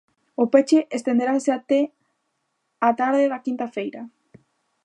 O 0.43 0.45
peche 0.53 0.79
estenderase 0.97 1.49
até 1.53 1.81
a 2.87 2.89
tarde 2.99 3.29
da 3.31 3.43
quinta 3.45 3.65
feira. 3.75 4.01